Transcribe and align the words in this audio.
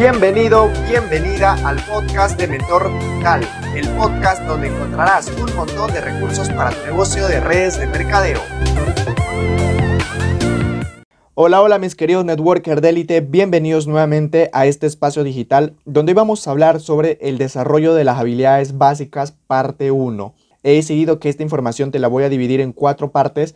Bienvenido, 0.00 0.70
bienvenida 0.88 1.58
al 1.62 1.76
podcast 1.84 2.40
de 2.40 2.48
Mentor 2.48 2.90
Digital, 2.98 3.46
el 3.76 3.86
podcast 3.98 4.42
donde 4.44 4.68
encontrarás 4.68 5.30
un 5.38 5.54
montón 5.54 5.92
de 5.92 6.00
recursos 6.00 6.48
para 6.48 6.70
tu 6.70 6.86
negocio 6.86 7.28
de 7.28 7.38
redes 7.38 7.78
de 7.78 7.86
mercadeo. 7.86 8.40
Hola, 11.34 11.60
hola 11.60 11.78
mis 11.78 11.94
queridos 11.94 12.24
networker 12.24 12.80
de 12.80 12.88
élite, 12.88 13.20
bienvenidos 13.20 13.86
nuevamente 13.86 14.48
a 14.54 14.64
este 14.64 14.86
espacio 14.86 15.22
digital 15.22 15.76
donde 15.84 16.14
vamos 16.14 16.48
a 16.48 16.52
hablar 16.52 16.80
sobre 16.80 17.18
el 17.20 17.36
desarrollo 17.36 17.92
de 17.92 18.04
las 18.04 18.18
habilidades 18.18 18.78
básicas 18.78 19.32
parte 19.46 19.90
1. 19.90 20.34
He 20.62 20.76
decidido 20.76 21.20
que 21.20 21.28
esta 21.28 21.42
información 21.42 21.90
te 21.90 21.98
la 21.98 22.08
voy 22.08 22.24
a 22.24 22.30
dividir 22.30 22.62
en 22.62 22.72
cuatro 22.72 23.10
partes 23.10 23.54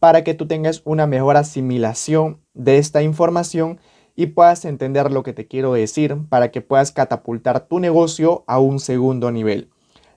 para 0.00 0.24
que 0.24 0.34
tú 0.34 0.48
tengas 0.48 0.82
una 0.84 1.06
mejor 1.06 1.36
asimilación 1.36 2.40
de 2.52 2.78
esta 2.78 3.00
información 3.00 3.78
y 4.16 4.26
puedas 4.26 4.64
entender 4.64 5.10
lo 5.10 5.22
que 5.22 5.32
te 5.32 5.46
quiero 5.46 5.72
decir 5.72 6.16
para 6.28 6.50
que 6.50 6.60
puedas 6.60 6.92
catapultar 6.92 7.66
tu 7.66 7.80
negocio 7.80 8.44
a 8.46 8.58
un 8.58 8.80
segundo 8.80 9.30
nivel. 9.30 9.70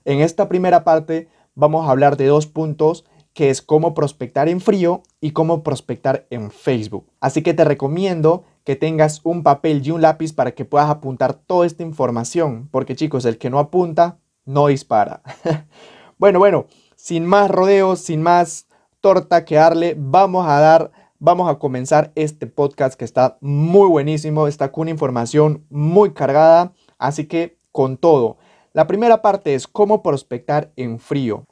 En 0.04 0.20
esta 0.20 0.48
primera 0.48 0.84
parte 0.84 1.28
vamos 1.54 1.86
a 1.86 1.90
hablar 1.90 2.16
de 2.16 2.26
dos 2.26 2.46
puntos 2.46 3.04
que 3.34 3.50
es 3.50 3.62
cómo 3.62 3.94
prospectar 3.94 4.48
en 4.48 4.60
frío 4.60 5.02
y 5.20 5.30
cómo 5.30 5.62
prospectar 5.62 6.26
en 6.30 6.50
Facebook. 6.50 7.06
Así 7.20 7.42
que 7.42 7.54
te 7.54 7.64
recomiendo 7.64 8.44
que 8.64 8.74
tengas 8.74 9.20
un 9.22 9.42
papel 9.42 9.86
y 9.86 9.92
un 9.92 10.02
lápiz 10.02 10.32
para 10.32 10.52
que 10.52 10.64
puedas 10.64 10.90
apuntar 10.90 11.34
toda 11.34 11.64
esta 11.64 11.82
información, 11.82 12.68
porque 12.72 12.96
chicos, 12.96 13.24
el 13.24 13.38
que 13.38 13.48
no 13.48 13.60
apunta, 13.60 14.18
no 14.44 14.66
dispara. 14.66 15.22
bueno, 16.18 16.40
bueno, 16.40 16.66
sin 16.96 17.26
más 17.26 17.48
rodeos, 17.50 18.00
sin 18.00 18.22
más 18.22 18.66
torta 19.00 19.44
que 19.44 19.54
darle, 19.54 19.94
vamos 19.96 20.46
a 20.48 20.58
dar 20.58 20.90
vamos 21.18 21.50
a 21.50 21.58
comenzar 21.58 22.12
este 22.14 22.46
podcast 22.46 22.98
que 22.98 23.04
está 23.04 23.38
muy 23.40 23.88
buenísimo, 23.88 24.46
está 24.46 24.70
con 24.70 24.88
información 24.88 25.64
muy 25.68 26.12
cargada, 26.12 26.72
así 26.98 27.26
que 27.26 27.56
con 27.72 27.96
todo. 27.96 28.38
La 28.72 28.86
primera 28.86 29.22
parte 29.22 29.54
es 29.54 29.66
cómo 29.66 30.02
prospectar 30.02 30.70
en 30.76 30.98
frío. 30.98 31.44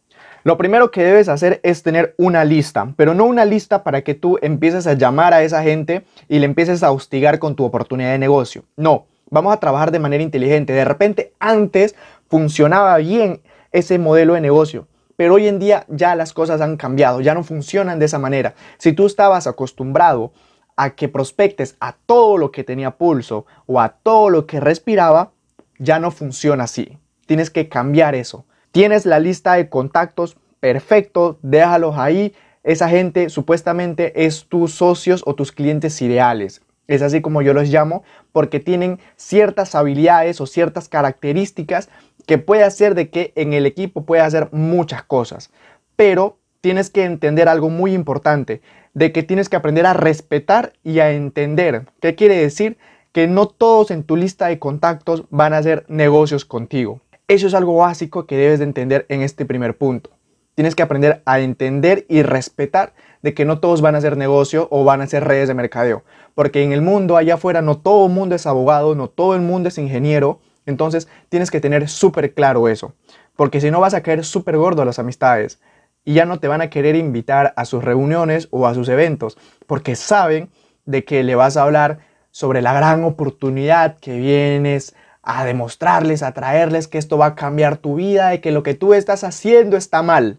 Lo 0.44 0.56
primero 0.56 0.91
que 0.92 1.02
debes 1.02 1.28
hacer 1.28 1.60
es 1.64 1.82
tener 1.82 2.14
una 2.18 2.44
lista, 2.44 2.94
pero 2.96 3.14
no 3.14 3.24
una 3.24 3.44
lista 3.44 3.82
para 3.82 4.02
que 4.02 4.14
tú 4.14 4.38
empieces 4.42 4.86
a 4.86 4.94
llamar 4.94 5.34
a 5.34 5.42
esa 5.42 5.62
gente 5.62 6.04
y 6.28 6.38
le 6.38 6.46
empieces 6.46 6.82
a 6.82 6.92
hostigar 6.92 7.41
con 7.41 7.56
tu 7.56 7.64
oportunidad 7.64 8.12
de 8.12 8.19
negocio. 8.19 8.62
No, 8.76 9.06
vamos 9.28 9.52
a 9.52 9.58
trabajar 9.58 9.91
de 9.91 9.98
manera 9.98 10.22
inteligente. 10.22 10.72
De 10.72 10.84
repente 10.84 11.32
antes 11.41 11.96
funcionaba 12.28 12.96
bien 12.98 13.41
ese 13.72 13.98
modelo 13.98 14.34
de 14.34 14.41
negocio, 14.41 14.86
pero 15.17 15.34
hoy 15.34 15.48
en 15.48 15.59
día 15.59 15.84
ya 15.89 16.14
las 16.14 16.33
cosas 16.33 16.61
han 16.61 16.77
cambiado, 16.77 17.20
ya 17.20 17.34
no 17.34 17.42
funcionan 17.42 17.98
de 17.98 18.06
esa 18.06 18.19
manera. 18.19 18.55
Si 18.78 18.92
tú 18.92 19.06
estabas 19.06 19.47
acostumbrado 19.47 20.33
a 20.77 20.91
que 20.91 21.09
prospectes 21.09 21.77
a 21.81 21.97
todo 22.06 22.36
lo 22.36 22.53
que 22.53 22.64
tenía 22.64 22.92
pulso 22.92 23.47
o 23.67 23.81
a 23.81 23.89
todo 23.89 24.31
lo 24.31 24.47
que 24.47 24.61
respiraba, 24.61 25.33
ya 25.78 25.98
no 25.98 26.11
funciona 26.11 26.64
así. 26.64 26.98
Tienes 27.27 27.50
que 27.50 27.69
cambiar 27.69 28.14
eso. 28.14 28.44
Tienes 28.72 29.06
la 29.06 29.19
lista 29.19 29.55
de 29.55 29.69
contactos, 29.69 30.37
perfecto, 30.61 31.39
déjalos 31.42 31.97
ahí. 31.97 32.34
Esa 32.62 32.89
gente 32.89 33.31
supuestamente 33.31 34.27
es 34.27 34.47
tus 34.48 34.75
socios 34.75 35.22
o 35.25 35.34
tus 35.34 35.50
clientes 35.50 36.00
ideales. 36.03 36.62
Es 36.89 37.03
así 37.03 37.20
como 37.20 37.42
yo 37.42 37.53
los 37.53 37.69
llamo 37.69 38.05
porque 38.33 38.61
tienen 38.61 39.00
ciertas 39.17 39.75
habilidades 39.75 40.41
o 40.41 40.47
ciertas 40.47 40.89
características 40.89 41.89
que 42.27 42.38
puede 42.38 42.64
hacer 42.64 42.94
de 42.94 43.08
que 43.08 43.32
en 43.36 43.52
el 43.52 43.66
equipo 43.66 44.05
pueda 44.05 44.24
hacer 44.24 44.48
muchas 44.52 45.02
cosas. 45.05 45.50
Pero 45.94 46.38
tienes 46.60 46.91
que 46.91 47.05
entender 47.05 47.48
algo 47.48 47.70
muy 47.70 47.94
importante, 47.94 48.60
de 48.92 49.12
que 49.12 49.22
tienes 49.22 49.48
que 49.48 49.56
aprender 49.56 49.86
a 49.86 49.92
respetar 49.92 50.72
y 50.82 50.98
a 50.98 51.12
entender. 51.12 51.86
¿Qué 52.00 52.14
quiere 52.14 52.36
decir? 52.36 52.77
Que 53.12 53.28
no 53.28 53.47
todos 53.47 53.91
en 53.91 54.02
tu 54.02 54.16
lista 54.16 54.48
de 54.48 54.58
contactos 54.58 55.24
van 55.30 55.52
a 55.52 55.58
hacer 55.58 55.84
negocios 55.88 56.44
contigo. 56.44 57.00
Eso 57.28 57.47
es 57.47 57.54
algo 57.54 57.77
básico 57.77 58.27
que 58.27 58.36
debes 58.36 58.58
de 58.58 58.64
entender 58.64 59.06
en 59.08 59.22
este 59.22 59.44
primer 59.44 59.77
punto. 59.77 60.10
Tienes 60.54 60.75
que 60.75 60.82
aprender 60.82 61.22
a 61.26 61.41
entender 61.41 62.06
y 62.08 62.22
respetar 62.22 62.94
de 63.22 63.34
que 63.34 63.44
no 63.44 63.60
todos 63.60 63.82
van 63.82 63.94
a 63.94 63.98
hacer 63.98 64.16
negocio 64.16 64.69
o 64.70 64.84
van 64.84 65.03
a 65.03 65.04
hacer 65.04 65.25
redes 65.25 65.48
de 65.48 65.54
mercadeo. 65.54 66.03
Porque 66.34 66.62
en 66.62 66.72
el 66.72 66.82
mundo 66.82 67.16
allá 67.16 67.34
afuera 67.34 67.62
no 67.62 67.78
todo 67.78 68.06
el 68.06 68.12
mundo 68.12 68.34
es 68.34 68.47
abogado, 68.47 68.94
no 68.94 69.08
todo 69.08 69.34
el 69.34 69.43
mundo 69.43 69.69
es 69.69 69.76
ingeniero, 69.76 70.41
entonces 70.66 71.09
tienes 71.28 71.50
que 71.50 71.60
tener 71.60 71.88
súper 71.88 72.34
claro 72.34 72.69
eso, 72.69 72.94
porque 73.37 73.60
si 73.60 73.71
no 73.71 73.81
vas 73.81 73.94
a 73.94 74.03
caer 74.03 74.25
súper 74.25 74.56
gordo 74.56 74.82
a 74.82 74.84
las 74.84 74.99
amistades 74.99 75.60
y 76.04 76.15
ya 76.15 76.25
no 76.25 76.38
te 76.38 76.49
van 76.49 76.60
a 76.60 76.71
querer 76.71 76.97
invitar 76.97 77.53
a 77.56 77.65
sus 77.65 77.82
reuniones 77.82 78.49
o 78.50 78.66
a 78.66 78.75
sus 78.75 78.88
eventos, 78.88 79.38
porque 79.66 79.97
saben 79.97 80.50
de 80.84 81.05
que 81.05 81.22
le 81.22 81.34
vas 81.34 81.56
a 81.56 81.62
hablar 81.62 81.99
sobre 82.31 82.62
la 82.62 82.72
gran 82.72 83.03
oportunidad 83.05 83.99
que 83.99 84.19
vienes 84.19 84.94
a 85.22 85.44
demostrarles, 85.44 86.22
a 86.22 86.32
traerles 86.32 86.87
que 86.87 86.99
esto 86.99 87.19
va 87.19 87.26
a 87.26 87.34
cambiar 87.34 87.78
tu 87.78 87.97
vida 87.97 88.34
y 88.34 88.38
que 88.38 88.53
lo 88.53 88.62
que 88.62 88.75
tú 88.75 88.94
estás 88.94 89.25
haciendo 89.25 89.76
está 89.76 90.03
mal. 90.03 90.38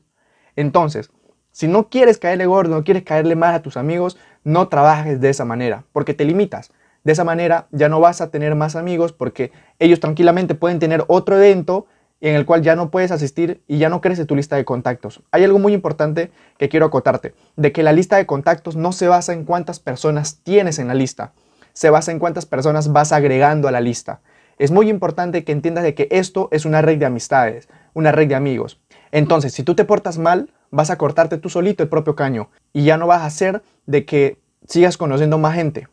Entonces, 0.56 1.12
si 1.52 1.68
no 1.68 1.90
quieres 1.90 2.20
caerle 2.20 2.46
gordo, 2.46 2.76
no 2.76 2.84
quieres 2.84 3.04
caerle 3.04 3.36
mal 3.36 3.54
a 3.54 3.62
tus 3.62 3.78
amigos, 3.78 4.18
no 4.44 4.70
trabajes 4.70 5.20
de 5.20 5.30
esa 5.30 5.44
manera, 5.44 5.84
porque 5.92 6.14
te 6.14 6.24
limitas. 6.24 6.72
De 7.08 7.14
esa 7.14 7.24
manera 7.24 7.70
ya 7.72 7.88
no 7.88 8.02
vas 8.02 8.20
a 8.20 8.32
tener 8.32 8.54
más 8.56 8.76
amigos 8.76 9.14
porque 9.14 9.54
ellos 9.80 10.02
tranquilamente 10.02 10.56
pueden 10.56 10.78
tener 10.78 11.06
otro 11.08 11.38
evento 11.38 11.86
en 12.20 12.36
el 12.36 12.46
cual 12.46 12.64
ya 12.64 12.76
no 12.76 12.92
puedes 12.92 13.12
asistir 13.12 13.64
y 13.66 13.78
ya 13.78 13.88
no 13.88 14.02
crece 14.02 14.26
tu 14.26 14.36
lista 14.36 14.58
de 14.58 14.66
contactos. 14.66 15.22
Hay 15.32 15.46
algo 15.46 15.58
muy 15.58 15.72
importante 15.72 16.32
que 16.58 16.68
quiero 16.68 16.88
acotarte, 16.88 17.34
de 17.56 17.72
que 17.72 17.82
la 17.82 17.94
lista 17.94 18.18
de 18.18 18.26
contactos 18.26 18.76
no 18.76 18.92
se 18.92 19.08
basa 19.08 19.32
en 19.32 19.46
cuántas 19.46 19.80
personas 19.80 20.42
tienes 20.44 20.80
en 20.80 20.90
la 20.90 20.96
lista, 20.96 21.32
se 21.72 21.90
basa 21.90 22.12
en 22.12 22.20
cuántas 22.20 22.46
personas 22.46 22.92
vas 22.92 23.14
agregando 23.14 23.70
a 23.70 23.72
la 23.72 23.80
lista. 23.80 24.20
Es 24.58 24.72
muy 24.72 24.90
importante 24.90 25.46
que 25.46 25.54
entiendas 25.54 25.86
de 25.86 25.96
que 25.96 26.10
esto 26.12 26.50
es 26.52 26.66
una 26.66 26.82
red 26.82 26.98
de 26.98 27.06
amistades, 27.06 27.70
una 27.94 28.12
red 28.12 28.28
de 28.28 28.36
amigos. 28.36 28.82
Entonces, 29.14 29.54
si 29.54 29.64
tú 29.64 29.76
te 29.76 29.86
portas 29.86 30.18
mal, 30.18 30.52
vas 30.72 30.90
a 30.90 30.98
cortarte 30.98 31.38
tú 31.38 31.50
solito 31.50 31.84
el 31.84 31.88
propio 31.88 32.18
caño 32.18 32.50
y 32.74 32.84
ya 32.84 32.98
no 32.98 33.08
vas 33.08 33.22
a 33.22 33.28
hacer 33.28 33.62
de 33.86 34.04
que 34.04 34.40
sigas 34.68 34.98
conociendo 34.98 35.38
más 35.38 35.56
gente. 35.56 35.88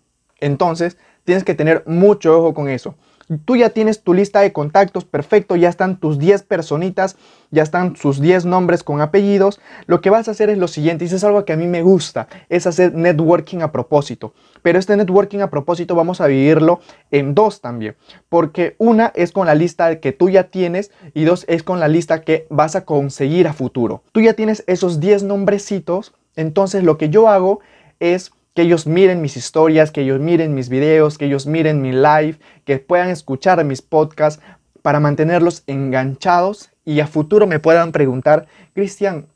Entonces, 0.44 0.98
tienes 1.24 1.42
que 1.42 1.54
tener 1.54 1.84
mucho 1.86 2.38
ojo 2.38 2.52
con 2.52 2.68
eso. 2.68 2.96
Tú 3.46 3.56
ya 3.56 3.70
tienes 3.70 4.02
tu 4.02 4.12
lista 4.12 4.42
de 4.42 4.52
contactos, 4.52 5.06
perfecto, 5.06 5.56
ya 5.56 5.70
están 5.70 5.98
tus 5.98 6.18
10 6.18 6.42
personitas, 6.42 7.16
ya 7.50 7.62
están 7.62 7.96
sus 7.96 8.20
10 8.20 8.44
nombres 8.44 8.82
con 8.84 9.00
apellidos. 9.00 9.58
Lo 9.86 10.02
que 10.02 10.10
vas 10.10 10.28
a 10.28 10.32
hacer 10.32 10.50
es 10.50 10.58
lo 10.58 10.68
siguiente, 10.68 11.04
y 11.04 11.06
eso 11.06 11.16
es 11.16 11.24
algo 11.24 11.46
que 11.46 11.54
a 11.54 11.56
mí 11.56 11.66
me 11.66 11.80
gusta, 11.80 12.28
es 12.50 12.66
hacer 12.66 12.92
networking 12.92 13.60
a 13.60 13.72
propósito. 13.72 14.34
Pero 14.60 14.78
este 14.78 14.94
networking 14.98 15.38
a 15.38 15.48
propósito 15.48 15.94
vamos 15.94 16.20
a 16.20 16.26
vivirlo 16.26 16.80
en 17.10 17.34
dos 17.34 17.62
también, 17.62 17.96
porque 18.28 18.74
una 18.76 19.10
es 19.14 19.32
con 19.32 19.46
la 19.46 19.54
lista 19.54 19.98
que 20.00 20.12
tú 20.12 20.28
ya 20.28 20.50
tienes 20.50 20.90
y 21.14 21.24
dos 21.24 21.46
es 21.48 21.62
con 21.62 21.80
la 21.80 21.88
lista 21.88 22.20
que 22.20 22.46
vas 22.50 22.76
a 22.76 22.84
conseguir 22.84 23.48
a 23.48 23.54
futuro. 23.54 24.02
Tú 24.12 24.20
ya 24.20 24.34
tienes 24.34 24.62
esos 24.66 25.00
10 25.00 25.22
nombrecitos, 25.22 26.12
entonces 26.36 26.84
lo 26.84 26.98
que 26.98 27.08
yo 27.08 27.30
hago 27.30 27.60
es 28.00 28.32
que 28.54 28.62
ellos 28.62 28.86
miren 28.86 29.20
mis 29.20 29.36
historias, 29.36 29.90
que 29.90 30.02
ellos 30.02 30.20
miren 30.20 30.54
mis 30.54 30.68
videos, 30.68 31.18
que 31.18 31.26
ellos 31.26 31.46
miren 31.46 31.82
mi 31.82 31.92
live, 31.92 32.38
que 32.64 32.78
puedan 32.78 33.10
escuchar 33.10 33.62
mis 33.64 33.82
podcasts 33.82 34.42
para 34.80 35.00
mantenerlos 35.00 35.64
enganchados 35.66 36.70
y 36.84 37.00
a 37.00 37.06
futuro 37.06 37.46
me 37.46 37.58
puedan 37.58 37.90
preguntar, 37.90 38.46
Cristian, 38.72 39.26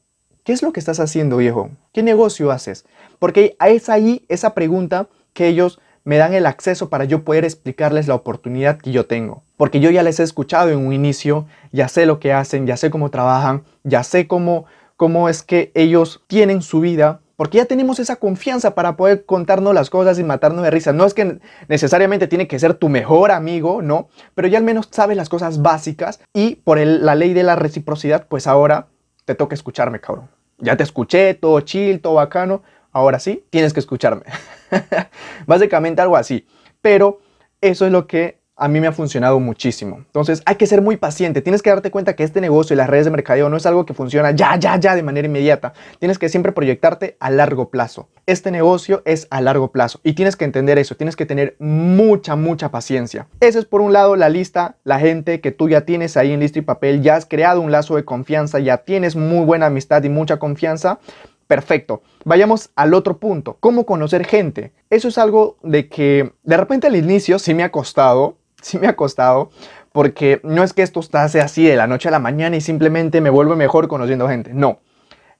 ¿qué 0.44 0.52
es 0.52 0.62
lo 0.62 0.72
que 0.72 0.80
estás 0.80 1.00
haciendo, 1.00 1.38
viejo? 1.38 1.70
¿Qué 1.92 2.02
negocio 2.02 2.52
haces? 2.52 2.84
Porque 3.18 3.56
es 3.60 3.88
ahí 3.88 4.24
esa 4.28 4.54
pregunta 4.54 5.08
que 5.32 5.48
ellos 5.48 5.80
me 6.04 6.16
dan 6.16 6.32
el 6.32 6.46
acceso 6.46 6.88
para 6.88 7.04
yo 7.04 7.24
poder 7.24 7.44
explicarles 7.44 8.06
la 8.06 8.14
oportunidad 8.14 8.78
que 8.78 8.92
yo 8.92 9.06
tengo. 9.06 9.42
Porque 9.56 9.80
yo 9.80 9.90
ya 9.90 10.02
les 10.02 10.20
he 10.20 10.22
escuchado 10.22 10.70
en 10.70 10.78
un 10.78 10.92
inicio, 10.92 11.46
ya 11.72 11.88
sé 11.88 12.06
lo 12.06 12.20
que 12.20 12.32
hacen, 12.32 12.66
ya 12.66 12.76
sé 12.76 12.90
cómo 12.90 13.10
trabajan, 13.10 13.64
ya 13.82 14.04
sé 14.04 14.26
cómo, 14.26 14.66
cómo 14.96 15.28
es 15.28 15.42
que 15.42 15.72
ellos 15.74 16.22
tienen 16.28 16.62
su 16.62 16.80
vida 16.80 17.20
porque 17.38 17.58
ya 17.58 17.66
tenemos 17.66 18.00
esa 18.00 18.16
confianza 18.16 18.74
para 18.74 18.96
poder 18.96 19.24
contarnos 19.24 19.72
las 19.72 19.90
cosas 19.90 20.18
y 20.18 20.24
matarnos 20.24 20.64
de 20.64 20.72
risa. 20.72 20.92
No 20.92 21.04
es 21.04 21.14
que 21.14 21.38
necesariamente 21.68 22.26
tiene 22.26 22.48
que 22.48 22.58
ser 22.58 22.74
tu 22.74 22.88
mejor 22.88 23.30
amigo, 23.30 23.80
no, 23.80 24.08
pero 24.34 24.48
ya 24.48 24.58
al 24.58 24.64
menos 24.64 24.88
sabes 24.90 25.16
las 25.16 25.28
cosas 25.28 25.62
básicas 25.62 26.18
y 26.34 26.56
por 26.56 26.80
la 26.80 27.14
ley 27.14 27.34
de 27.34 27.44
la 27.44 27.54
reciprocidad, 27.54 28.26
pues 28.26 28.48
ahora 28.48 28.88
te 29.24 29.36
toca 29.36 29.54
escucharme, 29.54 30.00
cabrón. 30.00 30.28
Ya 30.58 30.76
te 30.76 30.82
escuché, 30.82 31.34
todo 31.34 31.60
chill, 31.60 32.00
todo 32.00 32.14
bacano, 32.14 32.64
ahora 32.90 33.20
sí, 33.20 33.44
tienes 33.50 33.72
que 33.72 33.78
escucharme. 33.78 34.24
Básicamente 35.46 36.02
algo 36.02 36.16
así. 36.16 36.44
Pero 36.82 37.20
eso 37.60 37.86
es 37.86 37.92
lo 37.92 38.08
que 38.08 38.37
a 38.58 38.68
mí 38.68 38.80
me 38.80 38.88
ha 38.88 38.92
funcionado 38.92 39.38
muchísimo. 39.38 39.98
Entonces 39.98 40.42
hay 40.44 40.56
que 40.56 40.66
ser 40.66 40.82
muy 40.82 40.96
paciente. 40.96 41.40
Tienes 41.40 41.62
que 41.62 41.70
darte 41.70 41.90
cuenta 41.90 42.16
que 42.16 42.24
este 42.24 42.40
negocio 42.40 42.74
y 42.74 42.76
las 42.76 42.90
redes 42.90 43.04
de 43.04 43.12
mercadeo 43.12 43.48
no 43.48 43.56
es 43.56 43.66
algo 43.66 43.86
que 43.86 43.94
funciona 43.94 44.32
ya, 44.32 44.56
ya, 44.56 44.78
ya 44.78 44.96
de 44.96 45.02
manera 45.02 45.26
inmediata. 45.26 45.72
Tienes 46.00 46.18
que 46.18 46.28
siempre 46.28 46.52
proyectarte 46.52 47.16
a 47.20 47.30
largo 47.30 47.70
plazo. 47.70 48.08
Este 48.26 48.50
negocio 48.50 49.02
es 49.04 49.28
a 49.30 49.40
largo 49.40 49.70
plazo 49.70 50.00
y 50.02 50.14
tienes 50.14 50.34
que 50.34 50.44
entender 50.44 50.76
eso. 50.76 50.96
Tienes 50.96 51.14
que 51.14 51.24
tener 51.24 51.54
mucha, 51.60 52.34
mucha 52.34 52.70
paciencia. 52.70 53.28
Eso 53.40 53.60
es 53.60 53.64
por 53.64 53.80
un 53.80 53.92
lado 53.92 54.16
la 54.16 54.28
lista, 54.28 54.76
la 54.82 54.98
gente 54.98 55.40
que 55.40 55.52
tú 55.52 55.68
ya 55.68 55.82
tienes 55.82 56.16
ahí 56.16 56.32
en 56.32 56.40
lista 56.40 56.58
y 56.58 56.62
papel. 56.62 57.00
Ya 57.00 57.14
has 57.14 57.26
creado 57.26 57.60
un 57.60 57.70
lazo 57.70 57.94
de 57.94 58.04
confianza, 58.04 58.58
ya 58.58 58.78
tienes 58.78 59.14
muy 59.14 59.44
buena 59.44 59.66
amistad 59.66 60.02
y 60.02 60.08
mucha 60.08 60.38
confianza. 60.38 60.98
Perfecto. 61.46 62.02
Vayamos 62.24 62.70
al 62.76 62.92
otro 62.92 63.18
punto. 63.18 63.56
¿Cómo 63.60 63.86
conocer 63.86 64.26
gente? 64.26 64.72
Eso 64.90 65.08
es 65.08 65.16
algo 65.16 65.56
de 65.62 65.88
que 65.88 66.32
de 66.42 66.56
repente 66.56 66.88
al 66.88 66.96
inicio 66.96 67.38
sí 67.38 67.54
me 67.54 67.62
ha 67.62 67.72
costado 67.72 68.36
sí 68.62 68.78
me 68.78 68.86
ha 68.86 68.96
costado 68.96 69.50
porque 69.92 70.40
no 70.44 70.62
es 70.62 70.72
que 70.72 70.82
esto 70.82 71.00
estase 71.00 71.40
así 71.40 71.66
de 71.66 71.76
la 71.76 71.86
noche 71.86 72.08
a 72.08 72.12
la 72.12 72.18
mañana 72.18 72.56
y 72.56 72.60
simplemente 72.60 73.20
me 73.20 73.30
vuelvo 73.30 73.56
mejor 73.56 73.88
conociendo 73.88 74.28
gente, 74.28 74.52
no. 74.54 74.80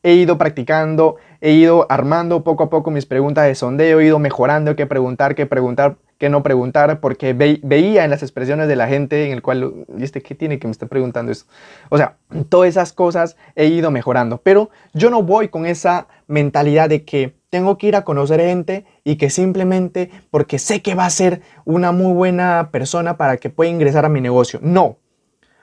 He 0.03 0.15
ido 0.15 0.39
practicando, 0.39 1.17
he 1.41 1.53
ido 1.53 1.87
armando 1.91 2.45
poco 2.45 2.65
a 2.65 2.71
poco 2.71 2.91
mis 2.91 3.05
preguntas 3.05 3.47
de 3.47 3.55
sondeo, 3.55 4.01
he 4.01 4.07
ido 4.07 4.19
mejorando 4.19 4.77
qué 4.77 4.87
preguntar, 4.87 5.35
qué 5.35 5.47
preguntar, 5.47 5.97
qué 6.19 6.29
no 6.29 6.43
preguntar, 6.43 7.01
porque 7.01 7.33
veía 7.33 8.05
en 8.05 8.11
las 8.11 8.23
expresiones 8.23 8.69
de 8.69 8.77
la 8.77 8.89
gente 8.89 9.27
en 9.27 9.33
el 9.33 9.41
cual, 9.41 9.87
¿y 9.97 10.03
este 10.03 10.21
qué 10.21 10.35
tiene 10.35 10.59
que 10.59 10.67
me 10.67 10.73
está 10.73 10.87
preguntando 10.87 11.31
eso? 11.31 11.47
O 11.89 11.97
sea, 11.97 12.17
todas 12.49 12.69
esas 12.69 12.93
cosas 12.93 13.37
he 13.55 13.67
ido 13.67 13.91
mejorando, 13.91 14.39
pero 14.43 14.71
yo 14.93 15.11
no 15.11 15.23
voy 15.23 15.49
con 15.49 15.65
esa 15.65 16.09
mentalidad 16.27 16.89
de 16.89 17.05
que 17.05 17.39
tengo 17.51 17.79
que 17.79 17.87
ir 17.87 17.97
a 17.97 18.05
conocer 18.05 18.41
gente 18.41 18.85
y 19.05 19.17
que 19.17 19.31
simplemente 19.31 20.11
porque 20.31 20.59
sé 20.59 20.83
que 20.83 20.95
va 20.95 21.07
a 21.07 21.11
ser 21.11 21.41
una 21.65 21.93
muy 21.93 22.13
buena 22.13 22.71
persona 22.73 23.17
para 23.17 23.37
que 23.37 23.49
pueda 23.49 23.71
ingresar 23.71 24.05
a 24.05 24.09
mi 24.09 24.21
negocio. 24.21 24.59
No. 24.63 24.99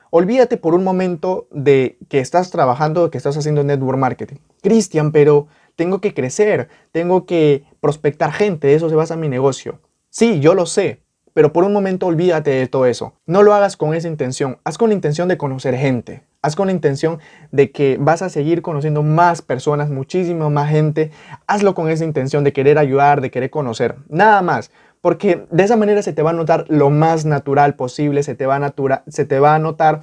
Olvídate 0.10 0.56
por 0.56 0.74
un 0.74 0.86
momento 0.86 1.48
de 1.52 1.98
que 2.08 2.20
estás 2.20 2.50
trabajando, 2.50 3.12
que 3.12 3.18
estás 3.18 3.38
haciendo 3.38 3.64
network 3.66 4.00
marketing. 4.00 4.38
Cristian, 4.62 5.12
pero 5.12 5.48
tengo 5.76 6.00
que 6.00 6.14
crecer, 6.14 6.70
tengo 6.94 7.26
que 7.26 7.66
prospectar 7.82 8.32
gente, 8.32 8.68
de 8.68 8.76
eso 8.76 8.88
se 8.88 8.96
basa 8.96 9.18
mi 9.18 9.28
negocio. 9.28 9.82
Sí, 10.18 10.40
yo 10.40 10.56
lo 10.56 10.66
sé, 10.66 11.02
pero 11.34 11.52
por 11.52 11.66
un 11.66 11.74
momento 11.74 12.06
olvídate 12.06 12.52
de 12.52 12.68
todo 12.68 12.86
eso. 12.86 13.16
No 13.26 13.44
lo 13.44 13.54
hagas 13.54 13.76
con 13.76 13.94
esa 13.94 14.08
intención, 14.08 14.60
haz 14.64 14.78
con 14.78 14.88
la 14.88 14.96
intención 14.96 15.28
de 15.28 15.38
conocer 15.38 15.76
gente. 15.76 16.24
Haz 16.42 16.56
con 16.56 16.68
la 16.68 16.72
intención 16.72 17.20
de 17.52 17.74
que 17.74 17.98
vas 18.00 18.22
a 18.22 18.30
seguir 18.30 18.62
conociendo 18.62 19.04
más 19.04 19.42
personas, 19.42 19.90
muchísima 19.90 20.50
más 20.50 20.70
gente. 20.70 21.12
Hazlo 21.48 21.76
con 21.76 21.90
esa 21.90 22.06
intención 22.06 22.46
de 22.46 22.54
querer 22.54 22.78
ayudar, 22.78 23.20
de 23.20 23.30
querer 23.30 23.50
conocer. 23.50 23.96
Nada 24.08 24.42
más. 24.42 24.72
Porque 25.02 25.46
de 25.52 25.64
esa 25.64 25.76
manera 25.76 26.02
se 26.02 26.14
te 26.14 26.22
va 26.22 26.30
a 26.30 26.34
notar 26.34 26.64
lo 26.70 26.90
más 26.90 27.26
natural 27.26 27.76
posible, 27.76 28.24
se 28.24 28.36
te 28.36 28.46
va 28.46 28.56
a, 28.56 29.04
se 29.10 29.26
te 29.26 29.40
va 29.42 29.56
a 29.56 29.60
notar 29.60 30.00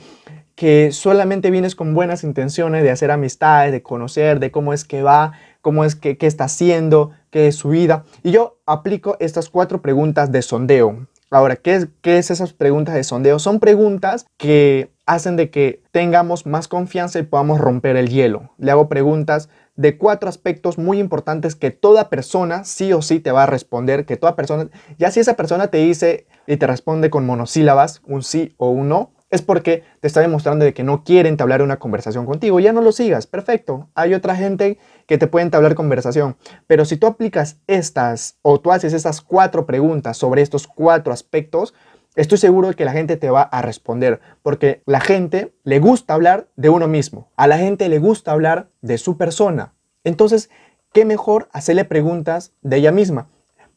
que 0.63 0.93
solamente 0.93 1.51
vienes 1.51 1.75
con 1.75 1.93
buenas 1.93 2.23
intenciones 2.23 2.85
de 2.85 2.93
hacer 2.93 3.11
amistades, 3.11 3.73
de 3.73 3.83
conocer, 3.83 4.39
de 4.39 4.53
cómo 4.53 4.73
es 4.73 4.85
que 4.85 5.03
va, 5.03 5.33
cómo 5.61 5.85
es 5.85 5.97
que 5.97 6.17
qué 6.17 6.29
está 6.29 6.45
haciendo, 6.45 7.11
qué 7.31 7.49
es 7.49 7.57
su 7.57 7.71
vida. 7.71 8.05
Y 8.23 8.31
yo 8.31 8.61
aplico 8.65 9.17
estas 9.19 9.49
cuatro 9.49 9.83
preguntas 9.83 10.31
de 10.31 10.41
sondeo. 10.41 11.09
Ahora, 11.33 11.57
¿qué 11.57 11.75
es, 11.75 11.89
¿qué 12.01 12.19
es 12.19 12.31
esas 12.31 12.53
preguntas 12.53 12.95
de 12.95 13.03
sondeo? 13.03 13.41
Son 13.41 13.59
preguntas 13.59 14.25
que 14.37 14.93
hacen 15.05 15.35
de 15.35 15.51
que 15.51 15.83
tengamos 15.91 16.47
más 16.47 16.69
confianza 16.69 17.19
y 17.19 17.25
podamos 17.25 17.61
romper 17.61 17.97
el 17.97 18.09
hielo. 18.09 18.53
Le 18.57 18.71
hago 18.71 18.89
preguntas 18.89 19.49
de 19.75 19.99
cuatro 19.99 20.29
aspectos 20.29 20.79
muy 20.79 21.01
importantes 21.01 21.57
que 21.57 21.73
toda 21.73 22.09
persona 22.09 22.63
sí 22.63 22.93
o 22.93 23.03
sí 23.03 23.19
te 23.19 23.33
va 23.33 23.43
a 23.43 23.47
responder, 23.47 24.07
que 24.07 24.17
toda 24.17 24.37
persona, 24.37 24.69
ya 24.97 25.11
si 25.11 25.19
esa 25.19 25.35
persona 25.35 25.67
te 25.73 25.79
dice 25.79 26.29
y 26.47 26.57
te 26.57 26.69
responde 26.69 27.11
con 27.11 27.27
monosílabas, 27.27 28.01
un 28.07 28.23
sí 28.23 28.55
o 28.59 28.71
un 28.71 28.89
no, 28.89 29.11
es 29.33 29.41
porque 29.41 29.83
te 30.01 30.07
está 30.07 30.21
demostrando 30.21 30.65
de 30.65 30.75
que 30.75 30.85
no 30.85 31.05
quiere 31.05 31.31
entablar 31.31 31.63
una 31.63 31.79
conversación 31.79 32.27
contigo. 32.27 32.61
Ya 32.61 32.75
no 32.75 32.83
lo 32.83 32.93
sigas, 32.93 33.27
perfecto. 33.27 33.89
Hay 33.95 34.13
otra 34.13 34.37
gente 34.37 34.79
que 35.07 35.17
te 35.17 35.27
puede 35.27 35.45
entablar 35.45 35.75
conversación. 35.75 36.37
Pero 36.67 36.85
si 36.85 36.99
tú 36.99 37.07
aplicas 37.07 37.57
estas 37.67 38.37
o 38.43 38.61
tú 38.61 38.73
haces 38.73 38.93
estas 38.93 39.23
cuatro 39.23 39.65
preguntas 39.65 40.19
sobre 40.19 40.43
estos 40.43 40.67
cuatro 40.67 41.15
aspectos, 41.15 41.73
estoy 42.15 42.37
seguro 42.37 42.69
de 42.69 42.75
que 42.75 42.85
la 42.85 42.93
gente 42.93 43.17
te 43.17 43.31
va 43.31 43.41
a 43.41 43.63
responder, 43.63 44.21
porque 44.43 44.83
la 44.85 45.01
gente 45.01 45.55
le 45.65 45.79
gusta 45.79 46.13
hablar 46.13 46.49
de 46.57 46.69
uno 46.69 46.87
mismo, 46.87 47.31
a 47.37 47.47
la 47.47 47.57
gente 47.57 47.89
le 47.89 47.99
gusta 47.99 48.33
hablar 48.33 48.69
de 48.83 48.99
su 48.99 49.17
persona. 49.17 49.73
Entonces, 50.05 50.51
¿qué 50.93 51.07
mejor 51.07 51.49
hacerle 51.53 51.87
preguntas 51.87 52.53
de 52.61 52.77
ella 52.77 52.93
misma? 52.93 53.29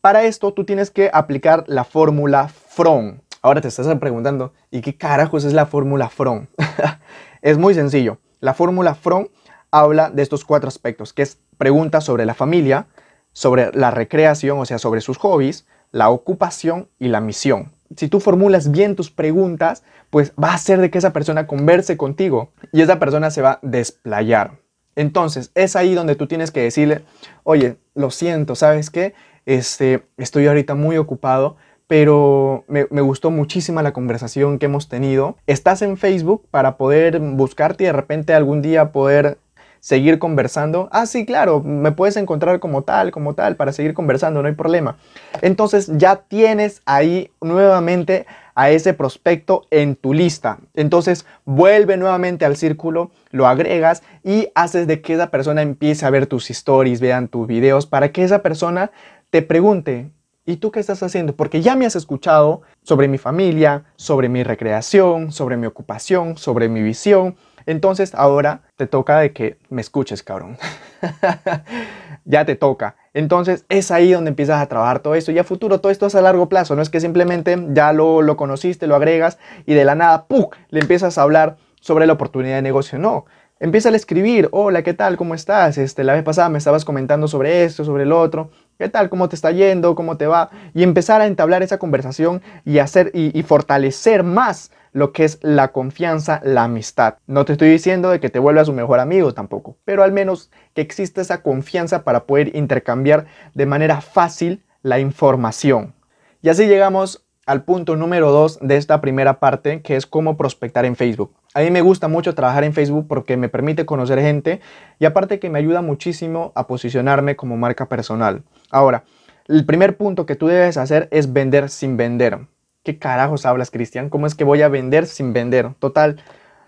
Para 0.01 0.25
esto 0.25 0.53
tú 0.53 0.65
tienes 0.65 0.91
que 0.91 1.09
aplicar 1.13 1.63
la 1.67 1.85
fórmula 1.85 2.49
FROM. 2.49 3.19
Ahora 3.45 3.61
te 3.61 3.67
estás 3.67 3.85
preguntando, 3.99 4.53
¿y 4.71 4.81
qué 4.81 4.97
carajos 4.97 5.45
es 5.45 5.53
la 5.53 5.67
fórmula 5.67 6.09
FROM? 6.09 6.47
es 7.43 7.59
muy 7.59 7.75
sencillo. 7.75 8.17
La 8.39 8.55
fórmula 8.55 8.95
FROM 8.95 9.27
habla 9.69 10.09
de 10.09 10.23
estos 10.23 10.43
cuatro 10.43 10.67
aspectos, 10.67 11.13
que 11.13 11.21
es 11.21 11.37
preguntas 11.59 12.03
sobre 12.03 12.25
la 12.25 12.33
familia, 12.33 12.87
sobre 13.33 13.71
la 13.73 13.91
recreación, 13.91 14.57
o 14.57 14.65
sea, 14.65 14.79
sobre 14.79 15.01
sus 15.01 15.19
hobbies, 15.19 15.67
la 15.91 16.09
ocupación 16.09 16.89
y 16.97 17.09
la 17.09 17.21
misión 17.21 17.71
si 17.95 18.07
tú 18.07 18.19
formulas 18.19 18.71
bien 18.71 18.95
tus 18.95 19.11
preguntas, 19.11 19.83
pues 20.09 20.33
va 20.41 20.49
a 20.49 20.55
hacer 20.55 20.81
de 20.81 20.89
que 20.89 20.97
esa 20.97 21.13
persona 21.13 21.45
converse 21.45 21.97
contigo 21.97 22.51
y 22.71 22.81
esa 22.81 22.97
persona 22.97 23.29
se 23.29 23.43
va 23.43 23.51
a 23.51 23.59
desplayar. 23.61 24.59
Entonces, 24.95 25.51
es 25.53 25.75
ahí 25.75 25.93
donde 25.93 26.15
tú 26.15 26.25
tienes 26.25 26.49
que 26.49 26.61
decirle, 26.61 27.05
oye, 27.43 27.77
lo 27.93 28.09
siento, 28.09 28.55
¿sabes 28.55 28.89
qué? 28.89 29.13
Este, 29.45 30.07
estoy 30.17 30.47
ahorita 30.47 30.73
muy 30.73 30.97
ocupado, 30.97 31.57
pero 31.87 32.63
me, 32.67 32.83
gustó 32.83 33.31
muchísima 33.31 33.83
la 33.83 33.93
conversación 33.93 34.59
que 34.59 34.65
hemos 34.65 34.89
tenido. 34.89 35.37
Estás 35.45 35.81
en 35.81 35.97
Facebook 35.97 36.45
para 36.49 36.77
poder 36.77 37.19
buscarte 37.19 37.83
y 37.83 37.87
de 37.87 37.93
repente 37.93 38.33
algún 38.33 38.61
día 38.61 38.91
poder 38.91 39.37
seguir 39.79 40.17
conversando. 40.17 40.89
Ah, 40.91 41.05
sí, 41.05 41.27
claro, 41.27 41.61
me 41.61 41.91
puedes 41.91 42.17
encontrar 42.17 42.59
como 42.59 42.81
tal, 42.81 43.11
como 43.11 43.35
tal, 43.35 43.55
para 43.55 43.71
seguir 43.71 43.93
conversando, 43.93 44.41
no 44.41 44.47
hay 44.47 44.55
problema. 44.55 44.97
Entonces 45.43 45.91
ya 45.95 46.15
tienes 46.15 46.81
ahí 46.85 47.29
nuevamente 47.39 48.25
a 48.55 48.71
ese 48.71 48.95
prospecto 48.95 49.67
en 49.69 49.95
tu 49.95 50.15
lista. 50.15 50.57
Entonces 50.73 51.27
vuelve 51.43 51.97
nuevamente 51.97 52.45
al 52.45 52.55
círculo, 52.55 53.11
lo 53.29 53.45
agregas 53.45 54.01
y 54.23 54.47
haces 54.55 54.87
de 54.87 55.01
que 55.01 55.13
esa 55.13 55.29
persona 55.29 55.61
empiece 55.61 56.05
a 56.05 56.09
ver 56.09 56.25
tus 56.25 56.49
stories, 56.49 56.99
vean 56.99 57.27
tus 57.27 57.45
videos, 57.45 57.85
para 57.85 58.11
que 58.11 58.23
esa 58.23 58.41
persona 58.41 58.89
te 59.29 59.43
pregunte, 59.43 60.09
¿Y 60.45 60.57
tú 60.57 60.71
qué 60.71 60.79
estás 60.79 61.01
haciendo? 61.01 61.35
Porque 61.35 61.61
ya 61.61 61.75
me 61.75 61.87
has 61.87 61.95
escuchado 61.95 62.61
sobre 62.83 63.07
mi 63.07 63.17
familia, 63.17 63.85
sobre 63.95 64.29
mi 64.29 64.43
recreación, 64.43 65.31
sobre 65.31 65.57
mi 65.57 65.65
ocupación, 65.65 66.37
sobre 66.37 66.69
mi 66.69 66.83
visión, 66.83 67.35
entonces 67.65 68.13
ahora 68.13 68.61
te 68.75 68.85
toca 68.85 69.19
de 69.19 69.33
que 69.33 69.57
me 69.69 69.81
escuches, 69.81 70.21
cabrón. 70.21 70.57
ya 72.25 72.45
te 72.45 72.55
toca. 72.55 72.95
Entonces 73.13 73.65
es 73.69 73.89
ahí 73.89 74.11
donde 74.11 74.29
empiezas 74.29 74.61
a 74.61 74.67
trabajar 74.67 74.99
todo 74.99 75.15
esto. 75.15 75.31
Y 75.31 75.39
a 75.39 75.43
futuro 75.43 75.79
todo 75.81 75.91
esto 75.91 76.05
es 76.05 76.15
a 76.15 76.21
largo 76.21 76.47
plazo. 76.47 76.75
No 76.75 76.81
es 76.81 76.89
que 76.89 76.99
simplemente 76.99 77.57
ya 77.69 77.91
lo, 77.91 78.21
lo 78.21 78.37
conociste, 78.37 78.87
lo 78.87 78.95
agregas 78.95 79.39
y 79.65 79.73
de 79.73 79.85
la 79.85 79.95
nada, 79.95 80.25
¡pum!, 80.27 80.47
le 80.69 80.79
empiezas 80.79 81.17
a 81.17 81.23
hablar 81.23 81.57
sobre 81.79 82.05
la 82.05 82.13
oportunidad 82.13 82.55
de 82.55 82.61
negocio. 82.61 82.99
No. 82.99 83.25
Empieza 83.59 83.89
a 83.89 83.95
escribir, 83.95 84.49
hola, 84.51 84.83
¿qué 84.83 84.93
tal? 84.93 85.15
¿Cómo 85.15 85.33
estás? 85.33 85.77
Este, 85.77 86.03
la 86.03 86.13
vez 86.13 86.23
pasada 86.23 86.49
me 86.49 86.57
estabas 86.57 86.83
comentando 86.83 87.27
sobre 87.27 87.63
esto, 87.63 87.85
sobre 87.85 88.03
el 88.03 88.11
otro. 88.11 88.51
¿Qué 88.77 88.89
tal? 88.89 89.09
¿Cómo 89.09 89.29
te 89.29 89.35
está 89.35 89.51
yendo? 89.51 89.95
¿Cómo 89.95 90.17
te 90.17 90.27
va? 90.27 90.49
Y 90.73 90.83
empezar 90.83 91.21
a 91.21 91.27
entablar 91.27 91.63
esa 91.63 91.77
conversación 91.77 92.41
y 92.65 92.79
hacer 92.79 93.09
y 93.13 93.41
fortalecer 93.43 94.23
más 94.23 94.71
lo 94.91 95.13
que 95.13 95.23
es 95.23 95.39
la 95.41 95.69
confianza, 95.73 96.41
la 96.43 96.65
amistad. 96.65 97.15
No 97.25 97.45
te 97.45 97.53
estoy 97.53 97.69
diciendo 97.69 98.09
de 98.09 98.19
que 98.19 98.29
te 98.29 98.39
vuelvas 98.39 98.67
un 98.67 98.75
mejor 98.75 98.99
amigo 98.99 99.33
tampoco, 99.33 99.77
pero 99.85 100.03
al 100.03 100.11
menos 100.11 100.51
que 100.73 100.81
exista 100.81 101.21
esa 101.21 101.41
confianza 101.41 102.03
para 102.03 102.25
poder 102.25 102.53
intercambiar 102.55 103.27
de 103.53 103.65
manera 103.65 104.01
fácil 104.01 104.65
la 104.81 104.99
información. 104.99 105.93
Y 106.41 106.49
así 106.49 106.67
llegamos 106.67 107.24
al 107.45 107.63
punto 107.63 107.95
número 107.95 108.31
2 108.31 108.59
de 108.61 108.77
esta 108.77 109.01
primera 109.01 109.39
parte, 109.39 109.81
que 109.81 109.95
es 109.95 110.05
cómo 110.05 110.35
prospectar 110.35 110.85
en 110.85 110.95
Facebook. 110.95 111.31
A 111.53 111.61
mí 111.61 111.69
me 111.69 111.81
gusta 111.81 112.07
mucho 112.07 112.33
trabajar 112.33 112.63
en 112.63 112.73
Facebook 112.73 113.07
porque 113.07 113.37
me 113.37 113.49
permite 113.49 113.85
conocer 113.85 114.19
gente 114.19 114.61
y 114.99 115.05
aparte 115.05 115.39
que 115.39 115.49
me 115.49 115.59
ayuda 115.59 115.81
muchísimo 115.81 116.51
a 116.55 116.67
posicionarme 116.67 117.35
como 117.35 117.55
marca 117.55 117.87
personal. 117.87 118.43
Ahora, 118.71 119.03
el 119.47 119.65
primer 119.65 119.95
punto 119.95 120.25
que 120.25 120.35
tú 120.35 120.47
debes 120.47 120.75
hacer 120.77 121.07
es 121.11 121.31
vender 121.31 121.69
sin 121.69 121.97
vender. 121.97 122.39
¿Qué 122.83 122.97
carajos 122.97 123.45
hablas, 123.45 123.71
Cristian? 123.71 124.09
¿Cómo 124.09 124.27
es 124.27 124.35
que 124.35 124.43
voy 124.43 124.61
a 124.63 124.67
vender 124.67 125.05
sin 125.05 125.33
vender? 125.33 125.73
Total, 125.79 126.17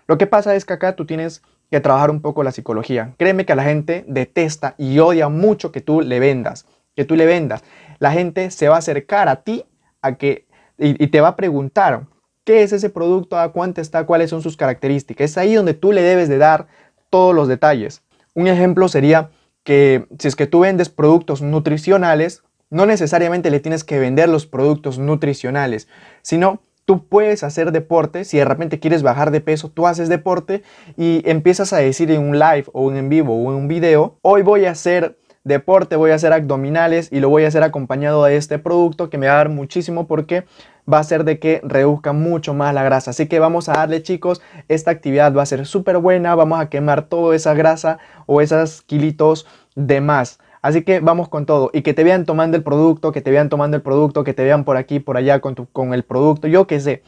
lo 0.06 0.16
que 0.16 0.26
pasa 0.26 0.54
es 0.54 0.64
que 0.64 0.74
acá 0.74 0.96
tú 0.96 1.06
tienes 1.06 1.42
que 1.70 1.80
trabajar 1.80 2.10
un 2.10 2.22
poco 2.22 2.42
la 2.42 2.52
psicología. 2.52 3.14
Créeme 3.18 3.44
que 3.44 3.54
la 3.54 3.64
gente 3.64 4.04
detesta 4.08 4.74
y 4.78 4.98
odia 5.00 5.28
mucho 5.28 5.70
que 5.70 5.80
tú 5.80 6.00
le 6.00 6.18
vendas, 6.18 6.66
que 6.96 7.04
tú 7.04 7.14
le 7.14 7.26
vendas. 7.26 7.62
La 7.98 8.10
gente 8.12 8.50
se 8.50 8.68
va 8.68 8.76
a 8.76 8.78
acercar 8.78 9.28
a 9.28 9.42
ti 9.42 9.64
a 10.02 10.14
que, 10.14 10.47
y, 10.78 11.06
te 11.08 11.20
va 11.20 11.28
a 11.28 11.36
preguntar, 11.36 12.06
¿qué 12.44 12.62
es 12.62 12.72
ese 12.72 12.88
producto? 12.88 13.38
¿A 13.38 13.52
cuánto 13.52 13.80
está? 13.80 14.06
¿Cuáles 14.06 14.30
son 14.30 14.42
sus 14.42 14.56
características? 14.56 15.32
Es 15.32 15.38
ahí 15.38 15.54
donde 15.54 15.74
tú 15.74 15.92
le 15.92 16.02
debes 16.02 16.28
de 16.28 16.38
dar 16.38 16.68
todos 17.10 17.34
los 17.34 17.48
detalles. 17.48 18.02
Un 18.34 18.46
ejemplo 18.46 18.88
sería 18.88 19.30
que 19.64 20.06
si 20.18 20.28
es 20.28 20.36
que 20.36 20.46
tú 20.46 20.60
vendes 20.60 20.88
productos 20.88 21.42
nutricionales, 21.42 22.42
no 22.70 22.86
necesariamente 22.86 23.50
le 23.50 23.60
tienes 23.60 23.84
que 23.84 23.98
vender 23.98 24.28
los 24.28 24.46
productos 24.46 24.98
nutricionales, 24.98 25.88
sino 26.22 26.62
tú 26.84 27.06
puedes 27.06 27.42
hacer 27.42 27.72
deporte, 27.72 28.24
si 28.24 28.38
de 28.38 28.44
repente 28.44 28.80
quieres 28.80 29.02
bajar 29.02 29.30
de 29.30 29.40
peso, 29.40 29.70
tú 29.70 29.86
haces 29.86 30.08
deporte 30.08 30.62
y 30.96 31.22
empiezas 31.28 31.72
a 31.72 31.78
decir 31.78 32.10
en 32.10 32.22
un 32.22 32.38
live 32.38 32.64
o 32.72 32.90
en 32.92 33.08
vivo 33.08 33.34
o 33.34 33.50
en 33.52 33.58
un 33.58 33.68
video, 33.68 34.16
hoy 34.22 34.42
voy 34.42 34.64
a 34.64 34.70
hacer 34.70 35.18
deporte, 35.48 35.96
voy 35.96 36.12
a 36.12 36.14
hacer 36.14 36.32
abdominales 36.32 37.08
y 37.10 37.20
lo 37.20 37.28
voy 37.28 37.44
a 37.44 37.48
hacer 37.48 37.62
acompañado 37.62 38.24
de 38.24 38.36
este 38.36 38.58
producto 38.58 39.10
que 39.10 39.18
me 39.18 39.26
va 39.26 39.34
a 39.34 39.36
dar 39.38 39.48
muchísimo 39.48 40.06
porque 40.06 40.44
va 40.90 40.98
a 40.98 41.04
ser 41.04 41.24
de 41.24 41.38
que 41.38 41.60
reduzca 41.64 42.12
mucho 42.12 42.54
más 42.54 42.72
la 42.74 42.82
grasa. 42.82 43.10
Así 43.10 43.26
que 43.26 43.38
vamos 43.38 43.68
a 43.68 43.72
darle 43.72 44.02
chicos, 44.02 44.40
esta 44.68 44.90
actividad 44.90 45.34
va 45.34 45.42
a 45.42 45.46
ser 45.46 45.66
súper 45.66 45.98
buena, 45.98 46.34
vamos 46.34 46.60
a 46.60 46.68
quemar 46.68 47.02
toda 47.08 47.34
esa 47.34 47.54
grasa 47.54 47.98
o 48.26 48.40
esos 48.40 48.82
kilitos 48.82 49.46
de 49.74 50.00
más. 50.00 50.38
Así 50.62 50.82
que 50.82 51.00
vamos 51.00 51.28
con 51.28 51.46
todo 51.46 51.70
y 51.72 51.82
que 51.82 51.94
te 51.94 52.04
vean 52.04 52.24
tomando 52.24 52.56
el 52.56 52.62
producto, 52.62 53.12
que 53.12 53.20
te 53.20 53.30
vean 53.30 53.48
tomando 53.48 53.76
el 53.76 53.82
producto, 53.82 54.24
que 54.24 54.34
te 54.34 54.44
vean 54.44 54.64
por 54.64 54.76
aquí, 54.76 55.00
por 55.00 55.16
allá 55.16 55.40
con, 55.40 55.54
tu, 55.54 55.66
con 55.66 55.94
el 55.94 56.02
producto, 56.02 56.48
yo 56.48 56.66
qué 56.66 56.80
sé. 56.80 57.02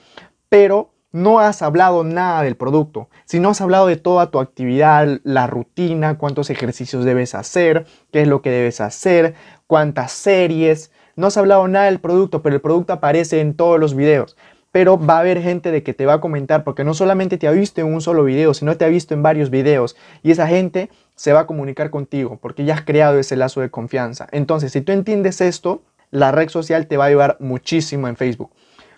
Pero 0.49 0.91
no 1.13 1.41
has 1.41 1.63
hablado 1.63 2.05
nada 2.05 2.43
del 2.43 2.57
producto, 2.57 3.09
si 3.25 3.41
no 3.41 3.51
has 3.51 3.61
hablado 3.61 3.87
de 3.87 3.97
toda 3.97 4.31
tu 4.31 4.39
actividad, 4.39 5.21
la 5.25 5.47
rutina, 5.47 6.19
cuántos 6.19 6.51
ejercicios 6.51 7.05
debes 7.05 7.35
hacer, 7.35 7.87
qué 8.13 8.23
es 8.23 8.29
lo 8.29 8.43
que 8.43 8.51
debes 8.51 8.81
hacer, 8.81 9.35
cuántas 9.67 10.13
series, 10.13 10.93
no 11.17 11.27
has 11.27 11.37
hablado 11.37 11.67
nada 11.69 11.87
del 11.87 12.01
producto, 12.01 12.43
pero 12.43 12.55
el 12.55 12.63
producto 12.63 12.93
aparece 12.93 13.41
en 13.41 13.55
todos 13.55 13.79
los 13.79 13.95
videos. 13.95 14.37
Pero 14.73 15.05
va 15.05 15.17
a 15.17 15.21
haber 15.21 15.43
gente 15.43 15.73
de 15.73 15.83
que 15.83 15.95
te 15.95 16.07
va 16.07 16.15
a 16.15 16.21
comentar, 16.21 16.63
porque 16.63 16.85
no 16.85 16.95
solamente 16.95 17.39
te 17.39 17.49
ha 17.49 17.51
visto 17.51 17.81
en 17.81 17.93
un 17.93 18.01
solo 18.01 18.23
video, 18.23 18.55
sino 18.55 18.77
te 18.77 18.85
ha 18.85 18.89
visto 18.89 19.15
en 19.15 19.23
varios 19.23 19.51
videos. 19.51 19.97
Y 20.23 20.31
esa 20.31 20.47
gente 20.47 20.91
se 21.17 21.33
va 21.33 21.41
a 21.41 21.47
comunicar 21.47 21.91
contigo, 21.91 22.39
porque 22.41 22.65
ya 22.65 22.75
has 22.75 22.83
creado 22.83 23.19
ese 23.19 23.35
lazo 23.35 23.61
de 23.61 23.71
confianza. 23.71 24.29
Entonces, 24.31 24.71
si 24.71 24.81
tú 24.81 24.93
entiendes 24.93 25.41
esto, 25.41 25.83
la 26.13 26.31
red 26.31 26.49
social 26.49 26.87
te 26.87 26.97
va 26.97 27.05
a 27.05 27.09
ayudar 27.09 27.37
muchísimo 27.41 28.07
en 28.07 28.17
Facebook. 28.17 28.51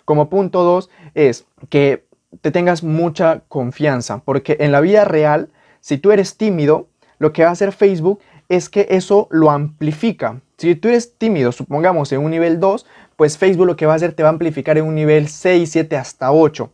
Como 0.05 0.29
punto 0.29 0.63
dos 0.63 0.89
es 1.13 1.45
que 1.69 2.05
te 2.41 2.51
tengas 2.51 2.83
mucha 2.83 3.41
confianza, 3.47 4.19
porque 4.25 4.57
en 4.59 4.71
la 4.71 4.81
vida 4.81 5.05
real, 5.05 5.49
si 5.81 5.97
tú 5.97 6.11
eres 6.11 6.37
tímido, 6.37 6.87
lo 7.19 7.31
que 7.31 7.43
va 7.43 7.49
a 7.49 7.53
hacer 7.53 7.71
Facebook 7.71 8.19
es 8.49 8.69
que 8.69 8.87
eso 8.89 9.27
lo 9.31 9.49
amplifica. 9.49 10.41
Si 10.57 10.75
tú 10.75 10.87
eres 10.87 11.15
tímido, 11.17 11.51
supongamos 11.51 12.11
en 12.11 12.21
un 12.21 12.31
nivel 12.31 12.59
2, 12.59 12.85
pues 13.15 13.37
Facebook 13.37 13.67
lo 13.67 13.75
que 13.75 13.85
va 13.85 13.93
a 13.93 13.95
hacer 13.95 14.13
te 14.13 14.23
va 14.23 14.29
a 14.29 14.31
amplificar 14.31 14.77
en 14.77 14.85
un 14.85 14.95
nivel 14.95 15.27
6, 15.27 15.69
7 15.69 15.97
hasta 15.97 16.31
8. 16.31 16.71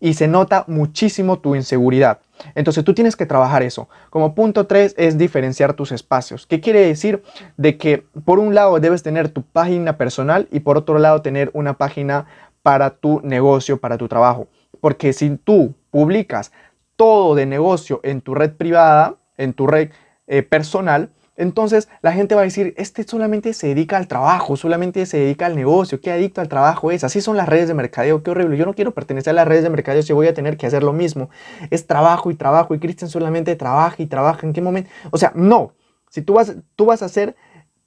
Y 0.00 0.14
se 0.14 0.28
nota 0.28 0.64
muchísimo 0.68 1.40
tu 1.40 1.56
inseguridad. 1.56 2.20
Entonces 2.54 2.84
tú 2.84 2.94
tienes 2.94 3.16
que 3.16 3.26
trabajar 3.26 3.62
eso. 3.62 3.88
Como 4.10 4.34
punto 4.34 4.66
3 4.66 4.94
es 4.96 5.18
diferenciar 5.18 5.74
tus 5.74 5.90
espacios. 5.90 6.46
¿Qué 6.46 6.60
quiere 6.60 6.86
decir? 6.86 7.22
De 7.56 7.76
que 7.76 8.04
por 8.24 8.38
un 8.38 8.54
lado 8.54 8.78
debes 8.78 9.02
tener 9.02 9.28
tu 9.28 9.42
página 9.42 9.96
personal 9.96 10.46
y 10.52 10.60
por 10.60 10.78
otro 10.78 10.98
lado 10.98 11.22
tener 11.22 11.50
una 11.52 11.74
página 11.74 12.26
para 12.68 12.90
tu 12.90 13.22
negocio, 13.22 13.80
para 13.80 13.96
tu 13.96 14.08
trabajo. 14.08 14.46
Porque 14.82 15.14
si 15.14 15.38
tú 15.38 15.74
publicas 15.90 16.52
todo 16.96 17.34
de 17.34 17.46
negocio 17.46 18.00
en 18.02 18.20
tu 18.20 18.34
red 18.34 18.52
privada, 18.52 19.14
en 19.38 19.54
tu 19.54 19.66
red 19.66 19.88
eh, 20.26 20.42
personal, 20.42 21.08
entonces 21.38 21.88
la 22.02 22.12
gente 22.12 22.34
va 22.34 22.42
a 22.42 22.44
decir, 22.44 22.74
este 22.76 23.04
solamente 23.04 23.54
se 23.54 23.68
dedica 23.68 23.96
al 23.96 24.06
trabajo, 24.06 24.54
solamente 24.58 25.06
se 25.06 25.16
dedica 25.16 25.46
al 25.46 25.56
negocio, 25.56 26.02
qué 26.02 26.12
adicto 26.12 26.42
al 26.42 26.48
trabajo 26.48 26.90
es. 26.90 27.04
Así 27.04 27.22
son 27.22 27.38
las 27.38 27.48
redes 27.48 27.68
de 27.68 27.74
mercadeo, 27.74 28.22
qué 28.22 28.32
horrible. 28.32 28.58
Yo 28.58 28.66
no 28.66 28.74
quiero 28.74 28.92
pertenecer 28.92 29.30
a 29.30 29.36
las 29.36 29.48
redes 29.48 29.62
de 29.62 29.70
mercadeo 29.70 30.02
si 30.02 30.12
voy 30.12 30.26
a 30.26 30.34
tener 30.34 30.58
que 30.58 30.66
hacer 30.66 30.82
lo 30.82 30.92
mismo. 30.92 31.30
Es 31.70 31.86
trabajo 31.86 32.30
y 32.30 32.34
trabajo 32.34 32.74
y 32.74 32.80
Cristian 32.80 33.08
solamente 33.08 33.56
trabaja 33.56 34.02
y 34.02 34.04
trabaja. 34.04 34.46
¿En 34.46 34.52
qué 34.52 34.60
momento? 34.60 34.90
O 35.10 35.16
sea, 35.16 35.32
no. 35.34 35.72
Si 36.10 36.20
tú 36.20 36.34
vas, 36.34 36.54
tú 36.76 36.84
vas 36.84 37.00
a 37.00 37.06
hacer 37.06 37.34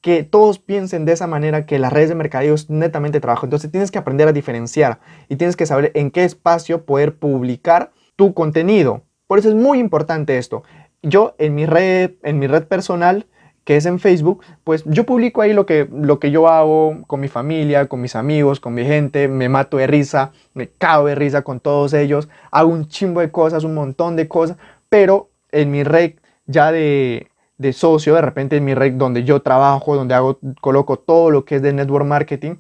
que 0.02 0.24
todos 0.24 0.60
piensen 0.60 1.06
de 1.06 1.14
esa 1.14 1.28
manera 1.28 1.66
que 1.66 1.80
las 1.80 1.94
redes 1.94 2.10
de 2.10 2.16
mercadeo 2.16 2.56
es 2.56 2.70
netamente 2.70 3.22
trabajo. 3.22 3.46
Entonces 3.46 3.72
tienes 3.72 3.92
que 3.92 4.00
aprender 4.00 4.28
a 4.28 4.34
diferenciar 4.34 5.00
y 5.30 5.36
tienes 5.36 5.56
que 5.56 5.68
saber 5.68 5.92
en 5.94 6.12
qué 6.12 6.24
espacio 6.24 6.86
poder 6.86 7.16
publicar 7.16 7.92
tu 8.16 8.34
contenido. 8.34 9.04
Por 9.28 9.40
eso 9.40 9.50
es 9.50 9.56
muy 9.56 9.80
importante 9.80 10.38
esto. 10.38 10.64
Yo 11.04 11.36
en 11.38 11.56
mi 11.56 11.66
red, 11.66 12.12
en 12.24 12.40
mi 12.40 12.48
red 12.48 12.64
personal, 12.64 13.28
que 13.64 13.78
es 13.78 13.86
en 13.86 14.00
Facebook, 14.00 14.44
pues 14.64 14.84
yo 14.86 15.06
publico 15.06 15.42
ahí 15.42 15.54
lo 15.54 15.68
que, 15.68 15.88
lo 15.92 16.20
que 16.20 16.32
yo 16.32 16.48
hago 16.48 17.04
con 17.06 17.20
mi 17.20 17.28
familia, 17.28 17.88
con 17.88 18.02
mis 18.02 18.16
amigos, 18.16 18.60
con 18.60 18.74
mi 18.74 18.84
gente, 18.84 19.28
me 19.28 19.50
mato 19.50 19.78
de 19.78 19.86
risa, 19.86 20.32
me 20.56 20.68
cago 20.68 21.08
de 21.08 21.16
risa 21.16 21.44
con 21.44 21.60
todos 21.60 21.94
ellos, 21.94 22.28
hago 22.50 22.72
un 22.72 22.88
chimbo 22.88 23.22
de 23.22 23.32
cosas, 23.32 23.64
un 23.64 23.76
montón 23.76 24.16
de 24.16 24.28
cosas, 24.28 24.58
pero 24.90 25.30
en 25.52 25.70
mi 25.70 25.84
red 25.84 26.14
ya 26.48 26.72
de, 26.72 27.31
de 27.62 27.74
socio, 27.74 28.16
de 28.16 28.22
repente 28.22 28.58
en 28.58 28.66
mi 28.66 28.74
red 28.74 28.94
donde 28.94 29.24
yo 29.24 29.42
trabajo, 29.42 29.96
donde 29.96 30.16
hago, 30.16 30.40
coloco 30.60 30.98
todo 30.98 31.30
lo 31.32 31.46
que 31.46 31.56
es 31.56 31.62
de 31.62 31.74
network 31.74 32.06
marketing, 32.06 32.56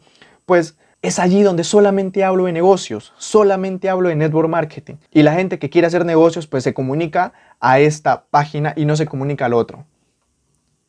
pues 0.45 0.77
es 1.01 1.17
allí 1.17 1.41
donde 1.41 1.63
solamente 1.63 2.23
hablo 2.23 2.45
de 2.45 2.51
negocios, 2.51 3.13
solamente 3.17 3.89
hablo 3.89 4.09
de 4.09 4.15
network 4.15 4.49
marketing. 4.49 4.95
Y 5.11 5.23
la 5.23 5.33
gente 5.33 5.57
que 5.57 5.69
quiere 5.69 5.87
hacer 5.87 6.05
negocios, 6.05 6.45
pues 6.45 6.63
se 6.63 6.73
comunica 6.73 7.33
a 7.59 7.79
esta 7.79 8.25
página 8.29 8.73
y 8.75 8.85
no 8.85 8.95
se 8.95 9.07
comunica 9.07 9.45
al 9.45 9.53
otro. 9.53 9.85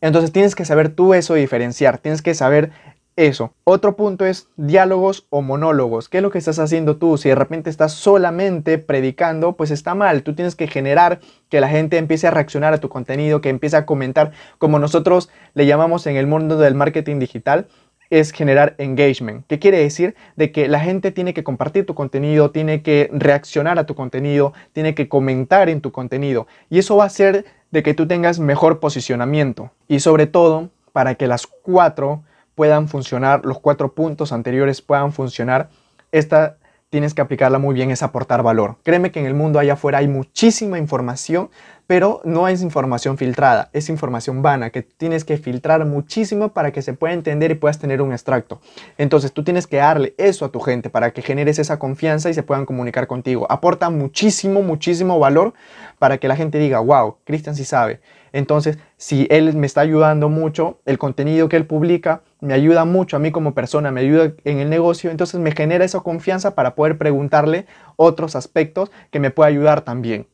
Entonces 0.03 0.33
tienes 0.33 0.55
que 0.55 0.65
saber 0.65 0.91
tú 0.91 1.15
eso 1.15 1.35
diferenciar, 1.35 1.99
tienes 1.99 2.23
que 2.23 2.35
saber 2.35 2.73
eso. 3.17 3.53
Otro 3.65 3.97
punto 3.97 4.25
es 4.25 4.49
diálogos 4.57 5.27
o 5.31 5.43
monólogos. 5.43 6.09
¿Qué 6.09 6.19
es 6.19 6.23
lo 6.23 6.31
que 6.31 6.39
estás 6.39 6.59
haciendo 6.59 6.97
tú? 6.97 7.19
Si 7.19 7.29
de 7.29 7.35
repente 7.35 7.71
estás 7.71 7.93
solamente 7.93 8.79
predicando, 8.79 9.57
pues 9.57 9.71
está 9.71 9.95
mal. 9.95 10.23
Tú 10.23 10.35
tienes 10.35 10.57
que 10.57 10.67
generar 10.67 11.21
que 11.49 11.61
la 11.61 11.69
gente 11.69 11.99
empiece 11.99 12.27
a 12.27 12.31
reaccionar 12.31 12.73
a 12.73 12.79
tu 12.79 12.89
contenido, 12.89 13.41
que 13.41 13.51
empiece 13.51 13.77
a 13.77 13.87
comentar, 13.87 14.33
como 14.59 14.79
nosotros 14.79 15.31
le 15.55 15.67
llamamos 15.67 16.07
en 16.07 16.17
el 16.17 16.27
mundo 16.27 16.59
del 16.59 16.75
marketing 16.75 17.19
digital, 17.19 17.67
es 18.13 18.31
generar 18.31 18.75
engagement. 18.77 19.47
¿Qué 19.47 19.59
quiere 19.59 19.79
decir? 19.79 20.15
De 20.37 20.53
que 20.53 20.69
la 20.69 20.81
gente 20.81 21.13
tiene 21.13 21.33
que 21.33 21.43
compartir 21.43 21.87
tu 21.87 21.95
contenido, 21.95 22.51
tiene 22.51 22.83
que 22.83 23.09
reaccionar 23.11 23.79
a 23.79 23.87
tu 23.87 23.95
contenido, 23.95 24.53
tiene 24.75 24.95
que 24.95 25.09
comentar 25.09 25.71
en 25.71 25.81
tu 25.81 25.93
contenido. 25.93 26.47
Y 26.69 26.79
eso 26.79 26.97
va 26.97 27.07
a 27.07 27.09
ser 27.09 27.47
de 27.71 27.83
que 27.83 27.95
tú 27.95 28.07
tengas 28.07 28.39
mejor 28.39 28.81
posicionamiento 28.81 29.71
y 29.89 30.01
sobre 30.01 30.27
todo 30.27 30.69
para 30.93 31.15
que 31.15 31.27
las 31.27 31.47
cuatro 31.47 32.23
puedan 32.55 32.89
funcionar, 32.89 33.45
los 33.45 33.61
cuatro 33.61 33.95
puntos 33.95 34.33
anteriores 34.33 34.83
puedan 34.83 35.13
funcionar, 35.13 35.71
esta 36.11 36.59
tienes 36.93 37.15
que 37.15 37.23
aplicarla 37.23 37.59
muy 37.59 37.75
bien, 37.75 37.91
es 37.91 38.03
aportar 38.03 38.43
valor. 38.43 38.77
Créeme 38.83 39.11
que 39.13 39.19
en 39.19 39.25
el 39.25 39.33
mundo 39.33 39.59
allá 39.59 39.73
afuera 39.73 39.99
hay 39.99 40.09
muchísima 40.09 40.79
información, 40.79 41.49
pero 41.93 42.23
no 42.25 42.49
es 42.49 42.63
información 42.63 43.19
filtrada, 43.19 43.69
es 43.75 43.91
información 43.91 44.41
vana 44.41 44.71
que 44.71 44.81
tienes 44.81 45.27
que 45.27 45.37
filtrar 45.37 45.85
muchísimo 45.85 46.49
para 46.49 46.73
que 46.73 46.81
se 46.81 46.95
pueda 46.95 47.13
entender 47.13 47.51
y 47.51 47.55
puedas 47.55 47.79
tener 47.79 48.01
un 48.01 48.13
extracto. 48.13 48.63
Entonces 48.97 49.31
tú 49.31 49.45
tienes 49.45 49.67
que 49.67 49.77
darle 49.77 50.15
eso 50.17 50.47
a 50.47 50.49
tu 50.49 50.59
gente 50.61 50.89
para 50.89 51.11
que 51.11 51.21
generes 51.21 51.59
esa 51.59 51.79
confianza 51.79 52.31
y 52.31 52.33
se 52.33 52.43
puedan 52.43 52.65
comunicar 52.65 53.07
contigo. 53.07 53.47
Aporta 53.51 53.91
muchísimo, 53.91 54.63
muchísimo 54.63 55.19
valor 55.19 55.53
para 55.99 56.17
que 56.17 56.29
la 56.29 56.37
gente 56.37 56.57
diga, 56.57 56.79
wow, 56.79 57.17
Cristian 57.25 57.55
sí 57.55 57.67
sabe. 57.67 58.01
Entonces, 58.33 58.79
si 58.97 59.27
él 59.29 59.55
me 59.55 59.67
está 59.67 59.83
ayudando 59.83 60.31
mucho, 60.31 60.81
el 60.87 60.97
contenido 60.97 61.51
que 61.51 61.57
él 61.57 61.67
publica 61.67 62.23
me 62.41 62.55
ayuda 62.55 62.87
mucho 62.87 63.17
a 63.17 63.21
mí 63.21 63.33
como 63.33 63.53
persona, 63.53 63.91
me 63.91 64.01
ayuda 64.01 64.33
en 64.45 64.61
el 64.61 64.71
negocio, 64.71 65.11
entonces 65.11 65.39
me 65.41 65.53
genera 65.53 65.85
esa 65.85 66.01
confianza 66.01 66.55
para 66.55 66.75
poder 66.75 66.97
preguntarle 66.97 67.67
otros 67.97 68.35
aspectos 68.35 68.91
que 69.11 69.21
me 69.21 69.31
pueda 69.31 69.51
ayudar 69.51 69.83
también. 69.83 70.27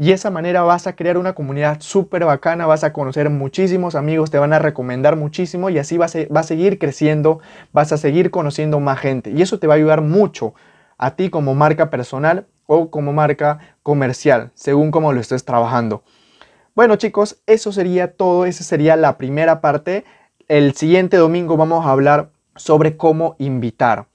Y 0.00 0.12
esa 0.12 0.30
manera 0.30 0.62
vas 0.62 0.86
a 0.86 0.94
crear 0.94 1.18
una 1.18 1.32
comunidad 1.32 1.80
súper 1.80 2.24
bacana, 2.24 2.66
vas 2.66 2.84
a 2.84 2.92
conocer 2.92 3.30
muchísimos 3.30 3.96
amigos, 3.96 4.30
te 4.30 4.38
van 4.38 4.52
a 4.52 4.60
recomendar 4.60 5.16
muchísimo 5.16 5.70
y 5.70 5.78
así 5.78 5.98
vas 5.98 6.14
a, 6.14 6.20
va 6.32 6.40
a 6.40 6.44
seguir 6.44 6.78
creciendo, 6.78 7.40
vas 7.72 7.90
a 7.90 7.96
seguir 7.96 8.30
conociendo 8.30 8.78
más 8.78 9.00
gente. 9.00 9.32
Y 9.32 9.42
eso 9.42 9.58
te 9.58 9.66
va 9.66 9.74
a 9.74 9.76
ayudar 9.76 10.00
mucho 10.00 10.54
a 10.98 11.16
ti 11.16 11.30
como 11.30 11.56
marca 11.56 11.90
personal 11.90 12.46
o 12.66 12.92
como 12.92 13.12
marca 13.12 13.58
comercial, 13.82 14.52
según 14.54 14.92
cómo 14.92 15.12
lo 15.12 15.20
estés 15.20 15.44
trabajando. 15.44 16.04
Bueno 16.76 16.94
chicos, 16.94 17.38
eso 17.46 17.72
sería 17.72 18.12
todo, 18.12 18.46
esa 18.46 18.62
sería 18.62 18.94
la 18.94 19.18
primera 19.18 19.60
parte. 19.60 20.04
El 20.46 20.74
siguiente 20.74 21.16
domingo 21.16 21.56
vamos 21.56 21.84
a 21.84 21.90
hablar 21.90 22.30
sobre 22.54 22.96
cómo 22.96 23.34
invitar, 23.40 24.06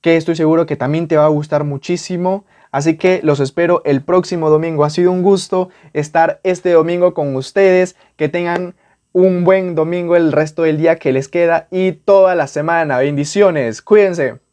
que 0.00 0.16
estoy 0.16 0.34
seguro 0.34 0.64
que 0.64 0.76
también 0.76 1.08
te 1.08 1.18
va 1.18 1.26
a 1.26 1.28
gustar 1.28 1.64
muchísimo. 1.64 2.46
Así 2.70 2.96
que 2.96 3.20
los 3.22 3.40
espero 3.40 3.82
el 3.84 4.02
próximo 4.02 4.50
domingo. 4.50 4.84
Ha 4.84 4.90
sido 4.90 5.12
un 5.12 5.22
gusto 5.22 5.70
estar 5.92 6.40
este 6.42 6.72
domingo 6.72 7.14
con 7.14 7.34
ustedes. 7.36 7.96
Que 8.16 8.28
tengan 8.28 8.74
un 9.12 9.44
buen 9.44 9.74
domingo 9.74 10.14
el 10.16 10.32
resto 10.32 10.62
del 10.62 10.76
día 10.76 10.98
que 10.98 11.12
les 11.12 11.28
queda 11.28 11.68
y 11.70 11.92
toda 11.92 12.34
la 12.34 12.46
semana. 12.46 12.98
Bendiciones. 12.98 13.80
Cuídense. 13.82 14.40